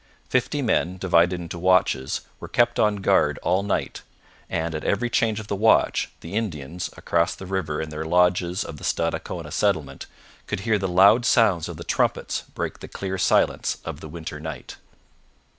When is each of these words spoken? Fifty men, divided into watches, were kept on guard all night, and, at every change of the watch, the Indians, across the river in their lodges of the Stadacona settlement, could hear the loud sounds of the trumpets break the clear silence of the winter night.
Fifty 0.29 0.63
men, 0.63 0.97
divided 0.97 1.39
into 1.39 1.59
watches, 1.59 2.21
were 2.39 2.47
kept 2.47 2.79
on 2.79 2.95
guard 3.05 3.37
all 3.43 3.61
night, 3.61 4.01
and, 4.49 4.73
at 4.73 4.83
every 4.83 5.11
change 5.11 5.39
of 5.39 5.45
the 5.45 5.55
watch, 5.55 6.09
the 6.21 6.33
Indians, 6.33 6.89
across 6.97 7.35
the 7.35 7.45
river 7.45 7.79
in 7.79 7.91
their 7.91 8.03
lodges 8.03 8.63
of 8.63 8.77
the 8.77 8.83
Stadacona 8.83 9.51
settlement, 9.51 10.07
could 10.47 10.61
hear 10.61 10.79
the 10.79 10.87
loud 10.87 11.23
sounds 11.23 11.69
of 11.69 11.77
the 11.77 11.83
trumpets 11.83 12.45
break 12.55 12.79
the 12.79 12.87
clear 12.87 13.19
silence 13.19 13.77
of 13.85 13.99
the 13.99 14.09
winter 14.09 14.39
night. 14.39 14.77